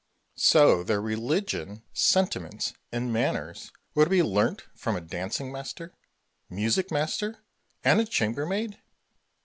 Mercury. 0.31 0.41
So 0.41 0.83
their 0.83 0.99
religion, 0.99 1.83
sentiments, 1.93 2.73
and 2.91 3.13
manners 3.13 3.71
were 3.93 4.05
to 4.05 4.09
be 4.09 4.23
learnt 4.23 4.63
from 4.73 4.95
a 4.95 4.99
dancing 4.99 5.51
master, 5.51 5.93
music 6.49 6.89
master, 6.89 7.43
and 7.83 8.01
a 8.01 8.05
chambermaid! 8.05 8.81